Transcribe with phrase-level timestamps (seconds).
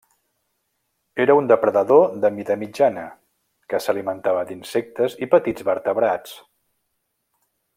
[1.25, 3.03] Era un depredador de mida mitjana,
[3.73, 6.35] que s'alimentava d'insectes i petits vertebrats.